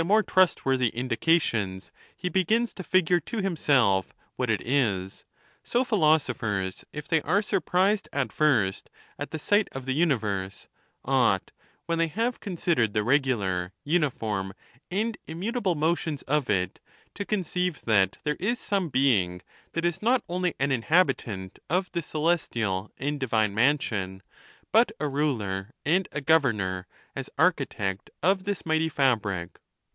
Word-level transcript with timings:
289 0.01 0.25
trustworthy 0.33 0.87
indications, 0.87 1.91
he 2.17 2.27
begins 2.27 2.73
to 2.73 2.81
figure 2.81 3.19
to 3.19 3.39
himself 3.39 4.15
what 4.35 4.49
it 4.49 4.59
is; 4.65 5.25
so 5.63 5.83
philosophers, 5.83 6.83
if 6.91 7.07
they 7.07 7.21
are 7.21 7.43
surprised 7.43 8.09
at 8.11 8.33
first 8.33 8.89
at 9.19 9.29
the 9.29 9.37
sight 9.37 9.67
of 9.73 9.85
the 9.85 9.93
universe, 9.93 10.67
ought, 11.05 11.51
when 11.85 11.99
they 11.99 12.07
have 12.07 12.39
con 12.39 12.55
sidered 12.55 12.93
the 12.93 13.01
I'egular, 13.01 13.73
uniform, 13.83 14.55
and 14.89 15.19
immutable 15.27 15.75
motions 15.75 16.23
of 16.23 16.49
it, 16.49 16.79
to 17.13 17.23
conceive 17.23 17.81
that 17.83 18.17
there 18.23 18.37
is 18.39 18.57
some 18.57 18.89
Being 18.89 19.43
that 19.73 19.85
is 19.85 20.01
not 20.01 20.23
only 20.27 20.55
an 20.59 20.71
inhabitant 20.71 21.59
of 21.69 21.91
this 21.91 22.07
celestial 22.07 22.91
and 22.97 23.19
divine 23.19 23.53
mansion, 23.53 24.23
but 24.71 24.91
a 24.99 25.07
ruler 25.07 25.75
and 25.85 26.09
a 26.11 26.21
governor, 26.21 26.87
as 27.15 27.29
architect 27.37 28.09
of 28.23 28.45
this 28.45 28.65
mighty 28.65 28.89
fabric. 28.89 29.59